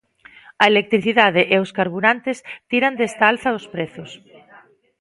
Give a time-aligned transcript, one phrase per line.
[0.63, 2.37] A electricidade e os carburantes
[2.69, 4.11] tiran desta alza dos prezos.